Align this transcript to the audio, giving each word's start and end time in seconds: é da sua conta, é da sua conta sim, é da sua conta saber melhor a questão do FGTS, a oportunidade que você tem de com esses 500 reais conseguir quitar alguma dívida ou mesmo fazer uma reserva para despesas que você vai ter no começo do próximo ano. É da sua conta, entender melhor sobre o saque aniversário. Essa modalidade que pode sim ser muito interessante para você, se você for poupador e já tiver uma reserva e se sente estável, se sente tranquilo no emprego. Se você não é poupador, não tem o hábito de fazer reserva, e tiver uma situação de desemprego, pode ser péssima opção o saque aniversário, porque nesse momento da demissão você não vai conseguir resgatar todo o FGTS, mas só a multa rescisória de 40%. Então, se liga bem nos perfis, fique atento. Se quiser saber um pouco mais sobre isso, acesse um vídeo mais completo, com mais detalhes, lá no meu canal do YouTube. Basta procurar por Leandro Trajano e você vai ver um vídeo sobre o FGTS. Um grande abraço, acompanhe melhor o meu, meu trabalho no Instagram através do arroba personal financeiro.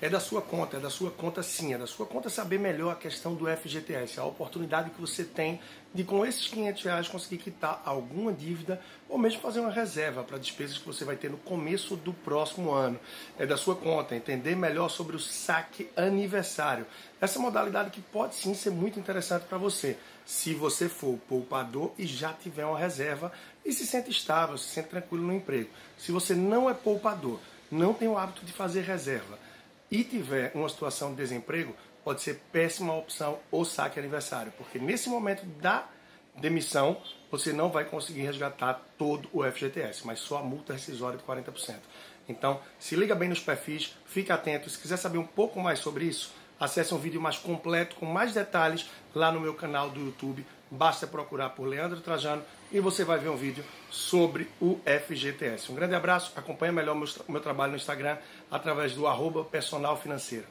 é 0.00 0.08
da 0.08 0.18
sua 0.18 0.40
conta, 0.40 0.78
é 0.78 0.80
da 0.80 0.88
sua 0.88 1.10
conta 1.10 1.42
sim, 1.42 1.74
é 1.74 1.78
da 1.78 1.86
sua 1.86 2.06
conta 2.06 2.30
saber 2.30 2.58
melhor 2.58 2.92
a 2.92 2.96
questão 2.96 3.34
do 3.34 3.46
FGTS, 3.46 4.18
a 4.18 4.24
oportunidade 4.24 4.90
que 4.90 5.00
você 5.00 5.24
tem 5.24 5.60
de 5.92 6.04
com 6.04 6.24
esses 6.24 6.46
500 6.46 6.82
reais 6.84 7.08
conseguir 7.08 7.36
quitar 7.36 7.82
alguma 7.84 8.32
dívida 8.32 8.80
ou 9.08 9.18
mesmo 9.18 9.40
fazer 9.42 9.60
uma 9.60 9.70
reserva 9.70 10.22
para 10.22 10.38
despesas 10.38 10.78
que 10.78 10.86
você 10.86 11.04
vai 11.04 11.16
ter 11.16 11.28
no 11.28 11.36
começo 11.36 11.96
do 11.96 12.14
próximo 12.14 12.72
ano. 12.72 12.98
É 13.38 13.44
da 13.44 13.58
sua 13.58 13.76
conta, 13.76 14.16
entender 14.16 14.56
melhor 14.56 14.88
sobre 14.88 15.16
o 15.16 15.20
saque 15.20 15.90
aniversário. 15.94 16.86
Essa 17.20 17.38
modalidade 17.38 17.90
que 17.90 18.00
pode 18.00 18.36
sim 18.36 18.54
ser 18.54 18.70
muito 18.70 18.98
interessante 18.98 19.44
para 19.44 19.58
você, 19.58 19.98
se 20.24 20.54
você 20.54 20.88
for 20.88 21.18
poupador 21.28 21.92
e 21.98 22.06
já 22.06 22.32
tiver 22.32 22.64
uma 22.64 22.78
reserva 22.78 23.32
e 23.64 23.72
se 23.72 23.86
sente 23.86 24.10
estável, 24.10 24.56
se 24.56 24.68
sente 24.68 24.88
tranquilo 24.88 25.26
no 25.26 25.34
emprego. 25.34 25.68
Se 25.98 26.10
você 26.10 26.34
não 26.34 26.70
é 26.70 26.72
poupador, 26.72 27.38
não 27.70 27.92
tem 27.92 28.08
o 28.08 28.16
hábito 28.16 28.46
de 28.46 28.52
fazer 28.52 28.82
reserva, 28.82 29.38
e 29.90 30.04
tiver 30.04 30.52
uma 30.54 30.68
situação 30.68 31.10
de 31.10 31.16
desemprego, 31.16 31.74
pode 32.04 32.22
ser 32.22 32.40
péssima 32.52 32.94
opção 32.94 33.38
o 33.50 33.64
saque 33.64 33.98
aniversário, 33.98 34.52
porque 34.56 34.78
nesse 34.78 35.08
momento 35.08 35.44
da 35.60 35.88
demissão 36.36 37.00
você 37.30 37.52
não 37.52 37.70
vai 37.70 37.84
conseguir 37.84 38.22
resgatar 38.22 38.80
todo 38.96 39.28
o 39.32 39.44
FGTS, 39.44 40.06
mas 40.06 40.20
só 40.20 40.38
a 40.38 40.42
multa 40.42 40.72
rescisória 40.72 41.18
de 41.18 41.24
40%. 41.24 41.76
Então, 42.28 42.60
se 42.78 42.94
liga 42.94 43.14
bem 43.14 43.28
nos 43.28 43.40
perfis, 43.40 43.96
fique 44.06 44.30
atento. 44.30 44.70
Se 44.70 44.78
quiser 44.78 44.96
saber 44.96 45.18
um 45.18 45.26
pouco 45.26 45.60
mais 45.60 45.80
sobre 45.80 46.04
isso, 46.04 46.32
acesse 46.60 46.94
um 46.94 46.98
vídeo 46.98 47.20
mais 47.20 47.38
completo, 47.38 47.96
com 47.96 48.06
mais 48.06 48.34
detalhes, 48.34 48.88
lá 49.14 49.32
no 49.32 49.40
meu 49.40 49.54
canal 49.54 49.90
do 49.90 49.98
YouTube. 49.98 50.46
Basta 50.70 51.06
procurar 51.06 51.50
por 51.50 51.66
Leandro 51.66 52.00
Trajano 52.00 52.42
e 52.70 52.78
você 52.78 53.04
vai 53.04 53.18
ver 53.18 53.30
um 53.30 53.36
vídeo 53.36 53.64
sobre 53.90 54.48
o 54.60 54.78
FGTS. 54.84 55.72
Um 55.72 55.74
grande 55.74 55.94
abraço, 55.94 56.32
acompanhe 56.36 56.72
melhor 56.72 56.94
o 56.94 56.98
meu, 56.98 57.08
meu 57.28 57.40
trabalho 57.40 57.72
no 57.72 57.76
Instagram 57.76 58.18
através 58.50 58.94
do 58.94 59.06
arroba 59.06 59.42
personal 59.42 59.96
financeiro. 59.96 60.46